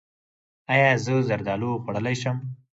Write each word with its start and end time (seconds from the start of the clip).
ایا 0.73 0.91
زه 1.05 1.13
زردالو 1.27 1.71
خوړلی 1.83 2.15
شم؟ 2.21 2.37